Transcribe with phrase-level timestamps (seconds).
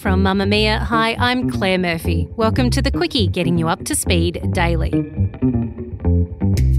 [0.00, 2.26] From Mamamia, hi, I'm Claire Murphy.
[2.34, 4.88] Welcome to the Quicky, getting you up to speed daily.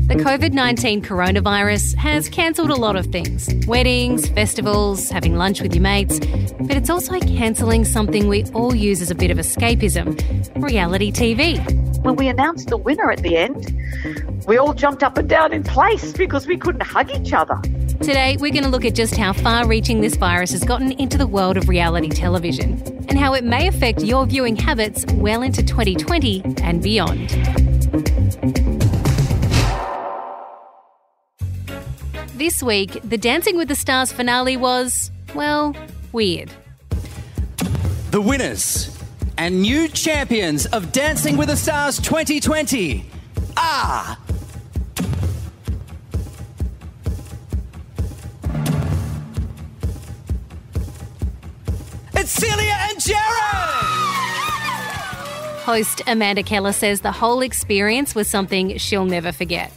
[0.08, 5.76] The COVID 19 coronavirus has cancelled a lot of things weddings, festivals, having lunch with
[5.76, 6.20] your mates,
[6.62, 10.20] but it's also cancelling something we all use as a bit of escapism
[10.60, 11.60] reality TV.
[12.04, 13.72] When we announced the winner at the end,
[14.48, 17.62] we all jumped up and down in place because we couldn't hug each other.
[18.02, 21.20] Today, we're going to look at just how far reaching this virus has gotten into
[21.20, 25.62] the world of reality television and how it may affect your viewing habits well into
[25.62, 27.30] 2020 and beyond.
[32.36, 35.76] This week, the Dancing with the Stars finale was, well,
[36.14, 36.52] weird.
[38.12, 38.98] The winners
[39.38, 43.06] and new champions of Dancing with the Stars 2020
[43.58, 44.18] are.
[55.64, 59.72] Host Amanda Keller says the whole experience was something she'll never forget.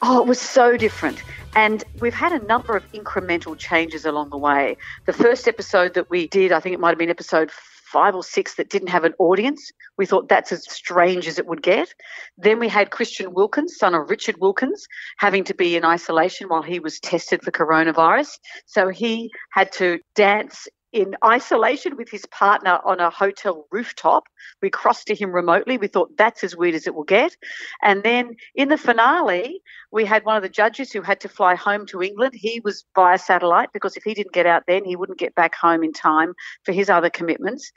[0.00, 1.22] Oh, it was so different.
[1.54, 4.78] And we've had a number of incremental changes along the way.
[5.04, 8.22] The first episode that we did, I think it might have been episode five or
[8.22, 9.72] six that didn't have an audience.
[9.98, 11.92] We thought that's as strange as it would get.
[12.38, 14.86] Then we had Christian Wilkins, son of Richard Wilkins,
[15.18, 18.38] having to be in isolation while he was tested for coronavirus.
[18.64, 24.24] So he had to dance in isolation with his partner on a hotel rooftop.
[24.60, 25.78] We crossed to him remotely.
[25.78, 27.36] We thought that's as weird as it will get.
[27.82, 29.60] And then in the finale,
[29.92, 32.34] we had one of the judges who had to fly home to England.
[32.34, 35.54] He was via satellite because if he didn't get out then, he wouldn't get back
[35.54, 36.34] home in time
[36.64, 37.70] for his other commitments.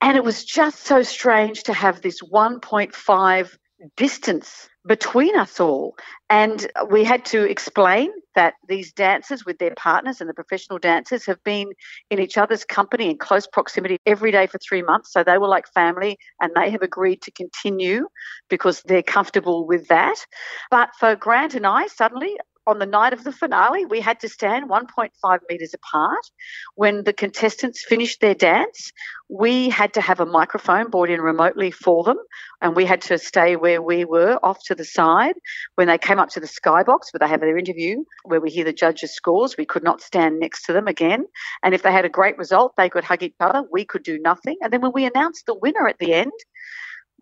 [0.00, 3.58] And it was just so strange to have this 1.5
[3.96, 5.94] distance between us all.
[6.30, 11.26] And we had to explain that these dancers with their partners and the professional dancers
[11.26, 11.72] have been
[12.10, 15.12] in each other's company in close proximity every day for three months.
[15.12, 18.08] So they were like family and they have agreed to continue
[18.48, 20.24] because they're comfortable with that.
[20.70, 22.38] But for Grant and I, suddenly
[22.70, 26.24] on the night of the finale, we had to stand 1.5 metres apart.
[26.76, 28.92] When the contestants finished their dance,
[29.28, 32.16] we had to have a microphone brought in remotely for them,
[32.62, 35.34] and we had to stay where we were off to the side.
[35.74, 38.64] When they came up to the skybox where they have their interview, where we hear
[38.64, 41.26] the judges' scores, we could not stand next to them again.
[41.64, 43.64] And if they had a great result, they could hug each other.
[43.72, 44.56] We could do nothing.
[44.62, 46.32] And then when we announced the winner at the end,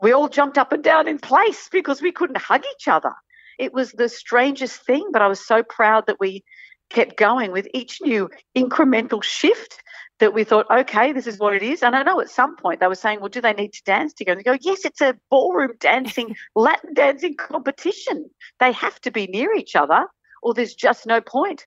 [0.01, 3.15] we all jumped up and down in place because we couldn't hug each other.
[3.59, 6.45] It was the strangest thing, but I was so proud that we
[6.91, 9.83] kept going with each new incremental shift
[10.21, 11.83] that we thought, okay, this is what it is.
[11.83, 14.15] And I know at some point they were saying, well, do they need to dance
[14.15, 14.39] together?
[14.39, 18.29] And they go, yes, it's a ballroom dancing, Latin dancing competition.
[18.59, 20.07] They have to be near each other
[20.43, 21.67] or there's just no point.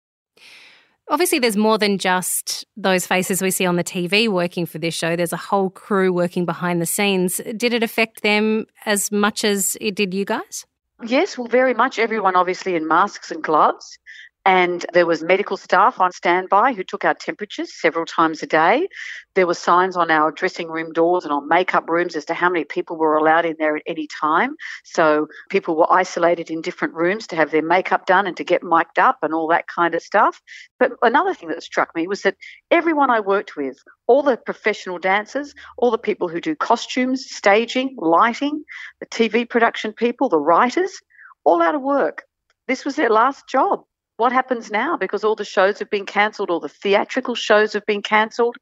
[1.09, 4.93] Obviously, there's more than just those faces we see on the TV working for this
[4.93, 5.15] show.
[5.15, 7.41] There's a whole crew working behind the scenes.
[7.57, 10.65] Did it affect them as much as it did you guys?
[11.03, 11.99] Yes, well, very much.
[11.99, 13.97] Everyone obviously in masks and gloves.
[14.43, 18.87] And there was medical staff on standby who took our temperatures several times a day.
[19.35, 22.49] There were signs on our dressing room doors and on makeup rooms as to how
[22.49, 24.55] many people were allowed in there at any time.
[24.83, 28.63] So people were isolated in different rooms to have their makeup done and to get
[28.63, 30.41] mic'd up and all that kind of stuff.
[30.79, 32.35] But another thing that struck me was that
[32.71, 33.77] everyone I worked with,
[34.07, 38.63] all the professional dancers, all the people who do costumes, staging, lighting,
[38.99, 40.99] the TV production people, the writers,
[41.43, 42.23] all out of work.
[42.67, 43.83] This was their last job
[44.21, 44.95] what happens now?
[44.95, 48.55] Because all the shows have been cancelled, all the theatrical shows have been cancelled.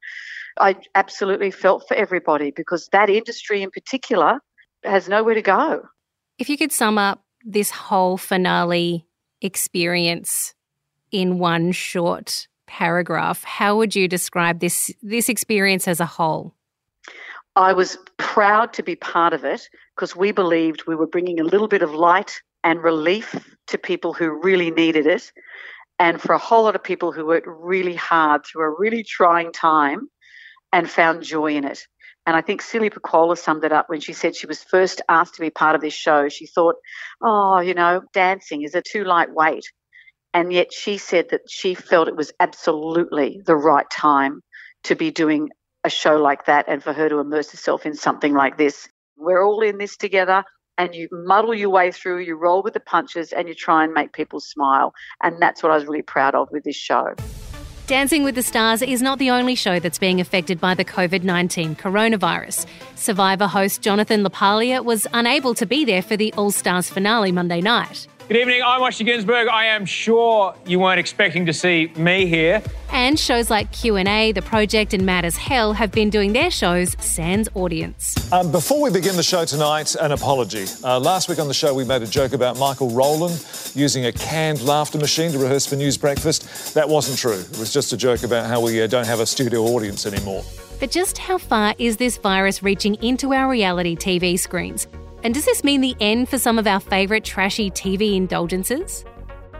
[0.58, 4.40] I absolutely felt for everybody because that industry in particular
[4.84, 5.82] has nowhere to go.
[6.38, 9.06] If you could sum up this whole finale
[9.42, 10.54] experience
[11.12, 16.54] in one short paragraph, how would you describe this this experience as a whole?
[17.54, 21.44] I was proud to be part of it because we believed we were bringing a
[21.44, 23.34] little bit of light and relief
[23.68, 25.32] to people who really needed it,
[25.98, 29.52] and for a whole lot of people who worked really hard through a really trying
[29.52, 30.08] time
[30.72, 31.80] and found joy in it.
[32.26, 35.34] And I think Celia Pacquola summed it up when she said she was first asked
[35.34, 36.28] to be part of this show.
[36.28, 36.76] She thought,
[37.22, 39.64] oh, you know, dancing, is a too lightweight?
[40.32, 44.42] And yet she said that she felt it was absolutely the right time
[44.84, 45.48] to be doing
[45.82, 48.88] a show like that and for her to immerse herself in something like this.
[49.16, 50.44] We're all in this together
[50.80, 53.92] and you muddle your way through, you roll with the punches and you try and
[53.92, 54.94] make people smile.
[55.22, 57.14] And that's what I was really proud of with this show.
[57.86, 61.22] Dancing with the Stars is not the only show that's being affected by the COVID
[61.22, 62.64] 19 coronavirus.
[62.94, 67.60] Survivor host Jonathan LaPaglia was unable to be there for the All Stars finale Monday
[67.60, 68.06] night.
[68.30, 69.48] Good evening, I'm Osher Günsberg.
[69.48, 72.62] I am sure you weren't expecting to see me here.
[72.92, 76.94] And shows like Q&A, The Project and Mad as Hell have been doing their shows
[77.00, 78.14] sans audience.
[78.32, 80.66] Um, before we begin the show tonight, an apology.
[80.84, 83.44] Uh, last week on the show we made a joke about Michael Rowland
[83.74, 86.72] using a canned laughter machine to rehearse for News Breakfast.
[86.74, 87.32] That wasn't true.
[87.32, 90.44] It was just a joke about how we uh, don't have a studio audience anymore.
[90.78, 94.86] But just how far is this virus reaching into our reality TV screens?
[95.22, 99.04] And does this mean the end for some of our favourite trashy TV indulgences?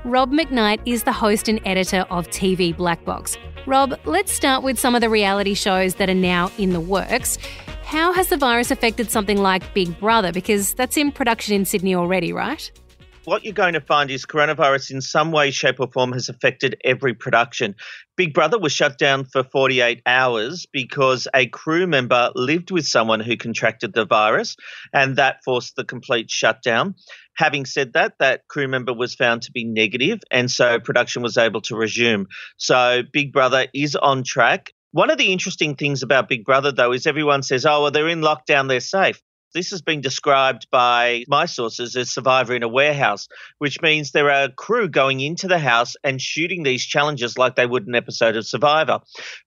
[0.04, 3.36] Rob McKnight is the host and editor of TV Blackbox.
[3.66, 7.36] Rob, let's start with some of the reality shows that are now in the works.
[7.84, 10.32] How has the virus affected something like Big Brother?
[10.32, 12.70] Because that's in production in Sydney already, right?
[13.24, 16.76] What you're going to find is coronavirus in some way, shape, or form has affected
[16.84, 17.74] every production.
[18.16, 23.20] Big Brother was shut down for 48 hours because a crew member lived with someone
[23.20, 24.56] who contracted the virus,
[24.92, 26.94] and that forced the complete shutdown.
[27.36, 31.36] Having said that, that crew member was found to be negative, and so production was
[31.36, 32.26] able to resume.
[32.56, 34.72] So Big Brother is on track.
[34.92, 38.08] One of the interesting things about Big Brother, though, is everyone says, oh, well, they're
[38.08, 39.22] in lockdown, they're safe.
[39.52, 43.26] This has been described by my sources as survivor in a warehouse,
[43.58, 47.66] which means there are crew going into the house and shooting these challenges like they
[47.66, 49.00] would an episode of Survivor.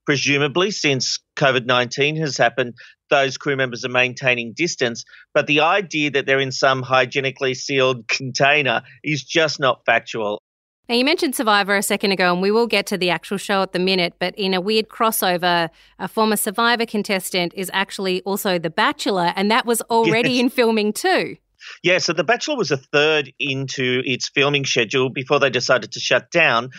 [0.05, 2.73] Presumably, since COVID 19 has happened,
[3.09, 5.05] those crew members are maintaining distance.
[5.33, 10.42] But the idea that they're in some hygienically sealed container is just not factual.
[10.89, 13.61] Now, you mentioned Survivor a second ago, and we will get to the actual show
[13.61, 18.59] at the minute, but in a weird crossover, a former Survivor contestant is actually also
[18.59, 20.41] The Bachelor, and that was already yes.
[20.41, 21.37] in filming too.
[21.83, 26.01] Yeah, so The Bachelor was a third into its filming schedule before they decided to
[26.01, 26.71] shut down.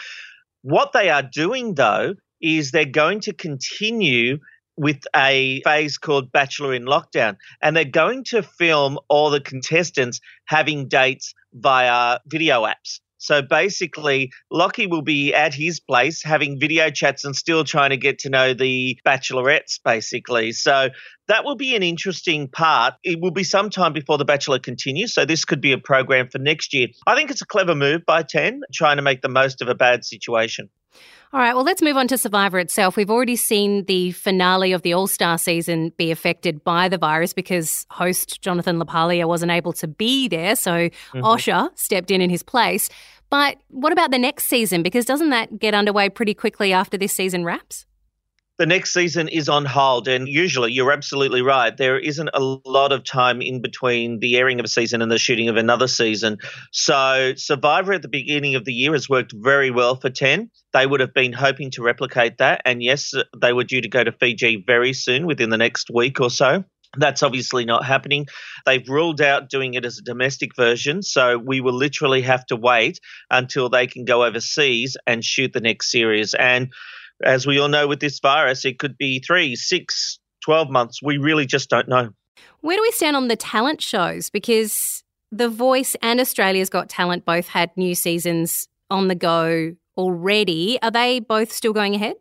[0.61, 4.39] What they are doing, though, is they're going to continue
[4.77, 7.37] with a phase called Bachelor in Lockdown.
[7.62, 13.00] And they're going to film all the contestants having dates via video apps.
[13.25, 17.97] So basically, Locky will be at his place having video chats and still trying to
[17.97, 20.53] get to know the bachelorettes, basically.
[20.53, 20.91] So
[21.29, 22.94] that will be an interesting part.
[23.03, 25.15] It will be some time before The Bachelor continues.
[25.15, 26.88] So this could be a program for next year.
[27.06, 29.75] I think it's a clever move by 10, trying to make the most of a
[29.75, 30.69] bad situation.
[31.35, 32.97] All right, well, let's move on to Survivor itself.
[32.97, 37.33] We've already seen the finale of the All Star season be affected by the virus
[37.33, 40.55] because host Jonathan LaPaglia wasn't able to be there.
[40.55, 41.23] So mm-hmm.
[41.23, 42.89] Osher stepped in in his place.
[43.31, 44.85] But what about the next season?
[44.85, 47.85] Because doesn't that get underway pretty quickly after this season wraps?
[48.59, 51.77] The next season is on hold, and usually you're absolutely right.
[51.77, 55.19] There isn't a lot of time in between the airing of a season and the
[55.19, 56.39] shooting of another season.
[56.71, 60.51] So, Survivor at the beginning of the year has worked very well for 10.
[60.73, 64.05] They would have been hoping to replicate that, and yes, they were due to go
[64.05, 66.65] to Fiji very soon within the next week or so.
[66.97, 68.27] That's obviously not happening.
[68.67, 72.57] They've ruled out doing it as a domestic version, so we will literally have to
[72.57, 73.00] wait
[73.31, 76.35] until they can go overseas and shoot the next series.
[76.35, 76.73] And
[77.25, 81.02] as we all know with this virus, it could be three, six, 12 months.
[81.02, 82.11] We really just don't know.
[82.61, 84.31] Where do we stand on the talent shows?
[84.31, 85.02] Because
[85.33, 90.78] The Voice and Australia's Got Talent both had new seasons on the go already.
[90.83, 92.16] Are they both still going ahead?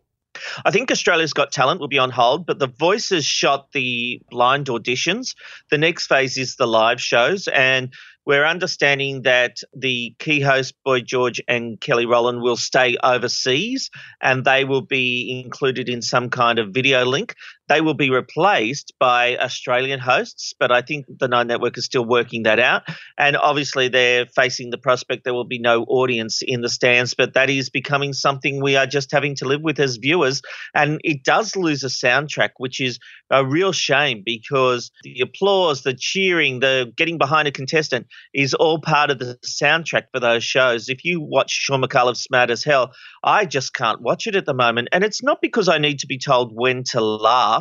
[0.65, 4.67] I think Australia's Got Talent will be on hold, but The Voices shot the blind
[4.67, 5.35] auditions.
[5.69, 7.93] The next phase is the live shows, and
[8.25, 13.89] we're understanding that the key host, Boy George and Kelly Rowland, will stay overseas
[14.21, 17.35] and they will be included in some kind of video link.
[17.69, 22.05] They will be replaced by Australian hosts, but I think the Nine Network is still
[22.05, 22.83] working that out.
[23.17, 27.33] And obviously, they're facing the prospect there will be no audience in the stands, but
[27.33, 30.41] that is becoming something we are just having to live with as viewers.
[30.73, 35.93] And it does lose a soundtrack, which is a real shame because the applause, the
[35.93, 40.89] cheering, the getting behind a contestant is all part of the soundtrack for those shows.
[40.89, 42.91] If you watch Shaun Micallef's Mad as Hell,
[43.23, 44.89] I just can't watch it at the moment.
[44.91, 47.52] And it's not because I need to be told when to laugh.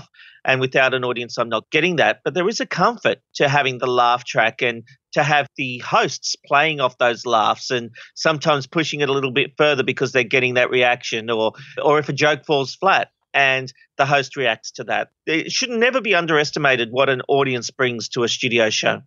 [0.44, 2.20] And without an audience, I'm not getting that.
[2.24, 4.82] But there is a comfort to having the laugh track and
[5.12, 9.52] to have the hosts playing off those laughs and sometimes pushing it a little bit
[9.56, 14.06] further because they're getting that reaction or or if a joke falls flat and the
[14.06, 15.08] host reacts to that.
[15.26, 19.02] It should never be underestimated what an audience brings to a studio show.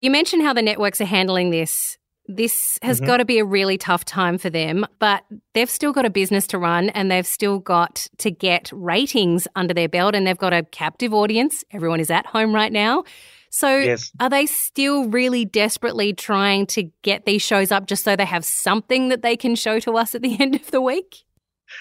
[0.00, 1.96] You mentioned how the networks are handling this
[2.28, 3.06] This has mm-hmm.
[3.06, 5.24] got to be a really tough time for them, but
[5.54, 9.74] they've still got a business to run and they've still got to get ratings under
[9.74, 11.64] their belt and they've got a captive audience.
[11.72, 13.04] Everyone is at home right now.
[13.50, 14.10] So yes.
[14.18, 18.46] are they still really desperately trying to get these shows up just so they have
[18.46, 21.24] something that they can show to us at the end of the week?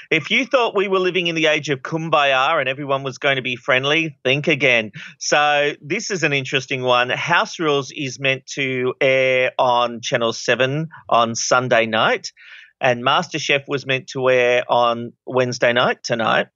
[0.10, 3.38] If you thought we were living in the age of kumbaya and everyone was going
[3.38, 4.92] to be friendly, think again.
[5.20, 7.10] So, this is an interesting one.
[7.10, 12.32] House Rules is meant to air on Channel 7 on Sunday night,
[12.80, 16.48] and MasterChef was meant to air on Wednesday night tonight.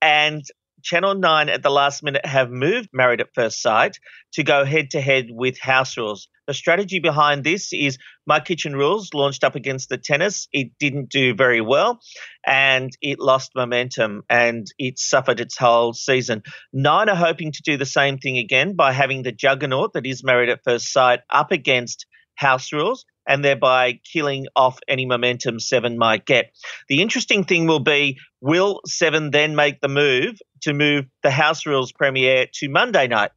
[0.00, 0.42] And
[0.84, 3.98] Channel 9 at the last minute have moved Married at First Sight
[4.34, 6.28] to go head to head with House Rules.
[6.46, 10.46] The strategy behind this is My Kitchen Rules launched up against the tennis.
[10.52, 12.00] It didn't do very well
[12.46, 16.42] and it lost momentum and it suffered its whole season.
[16.70, 20.22] Nine are hoping to do the same thing again by having the juggernaut that is
[20.22, 25.96] Married at First Sight up against House Rules and thereby killing off any momentum Seven
[25.96, 26.52] might get.
[26.88, 31.64] The interesting thing will be will Seven then make the move to move the House
[31.64, 33.30] Rules premiere to Monday night?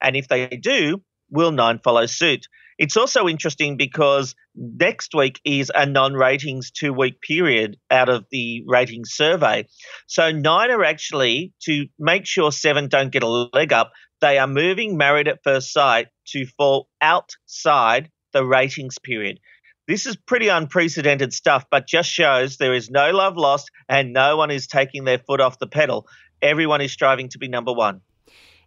[0.00, 2.48] And if they do, will Nine follow suit?
[2.78, 8.26] It's also interesting because next week is a non ratings two week period out of
[8.30, 9.66] the ratings survey.
[10.06, 14.46] So, nine are actually, to make sure seven don't get a leg up, they are
[14.46, 19.40] moving Married at First Sight to fall outside the ratings period.
[19.88, 24.36] This is pretty unprecedented stuff, but just shows there is no love lost and no
[24.36, 26.08] one is taking their foot off the pedal.
[26.42, 28.00] Everyone is striving to be number one.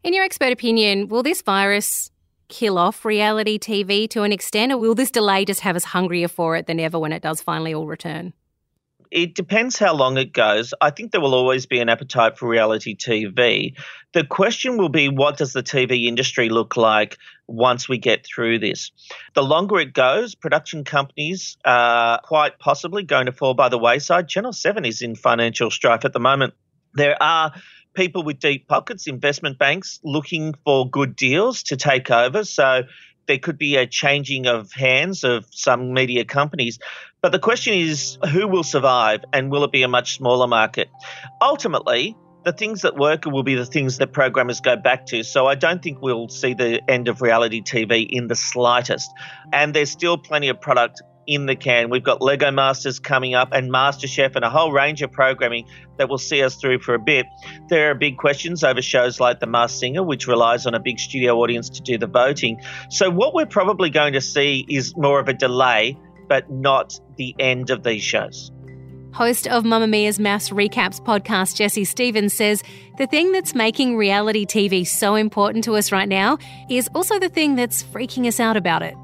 [0.03, 2.11] In your expert opinion, will this virus
[2.47, 6.27] kill off reality TV to an extent, or will this delay just have us hungrier
[6.27, 8.33] for it than ever when it does finally all return?
[9.11, 10.73] it depends how long it goes.
[10.81, 13.75] I think there will always be an appetite for reality TV.
[14.13, 18.59] The question will be what does the TV industry look like once we get through
[18.59, 18.91] this?
[19.33, 24.27] The longer it goes, production companies are quite possibly going to fall by the wayside.
[24.27, 26.53] Channel 7 is in financial strife at the moment.
[26.93, 27.53] There are
[27.93, 32.43] people with deep pockets, investment banks looking for good deals to take over.
[32.43, 32.83] So
[33.27, 36.79] there could be a changing of hands of some media companies.
[37.21, 40.89] But the question is who will survive and will it be a much smaller market?
[41.41, 42.15] Ultimately,
[42.45, 45.23] the things that work will be the things that programmers go back to.
[45.23, 49.11] So I don't think we'll see the end of reality TV in the slightest.
[49.51, 51.91] And there's still plenty of product in the can.
[51.91, 55.67] We've got Lego Masters coming up and MasterChef and a whole range of programming
[55.97, 57.27] that will see us through for a bit.
[57.69, 60.99] There are big questions over shows like The Masked Singer, which relies on a big
[60.99, 62.59] studio audience to do the voting.
[62.89, 67.35] So, what we're probably going to see is more of a delay, but not the
[67.37, 68.51] end of these shows.
[69.13, 72.63] Host of Mamamia's MAFS Recaps podcast, Jessie Stephens, says
[72.97, 76.37] the thing that's making reality TV so important to us right now
[76.69, 78.95] is also the thing that's freaking us out about it.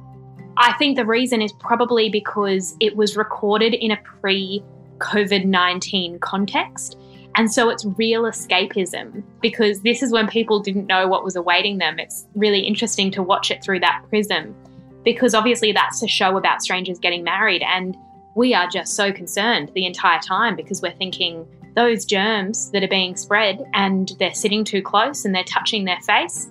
[0.58, 4.64] I think the reason is probably because it was recorded in a pre
[5.00, 6.98] COVID 19 context.
[7.38, 11.80] And so it's real escapism because this is when people didn't know what was awaiting
[11.80, 12.00] them.
[12.00, 14.56] It's really interesting to watch it through that prism
[15.04, 17.62] because obviously that's a show about strangers getting married.
[17.62, 17.98] And
[18.36, 21.46] we are just so concerned the entire time because we're thinking
[21.76, 26.00] those germs that are being spread and they're sitting too close and they're touching their
[26.02, 26.50] face.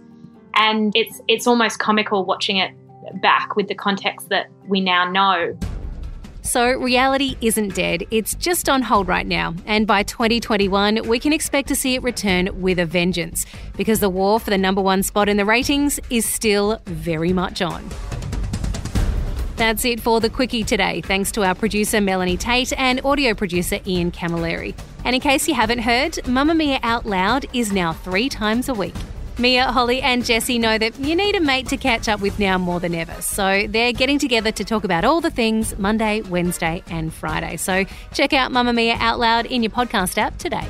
[0.56, 2.72] And it's, it's almost comical watching it
[3.20, 5.56] back with the context that we now know.
[6.42, 9.54] So, reality isn't dead, it's just on hold right now.
[9.64, 13.46] And by 2021, we can expect to see it return with a vengeance
[13.78, 17.62] because the war for the number one spot in the ratings is still very much
[17.62, 17.88] on.
[19.56, 21.00] That's it for the Quicky today.
[21.00, 24.74] Thanks to our producer Melanie Tait and audio producer Ian Camilleri.
[25.04, 28.94] And in case you haven't heard, Mamamia Out Loud is now three times a week.
[29.36, 32.56] Mia, Holly, and Jessie know that you need a mate to catch up with now
[32.56, 33.20] more than ever.
[33.20, 37.56] So they're getting together to talk about all the things Monday, Wednesday, and Friday.
[37.56, 40.66] So check out Mamamia Out Loud in your podcast app today.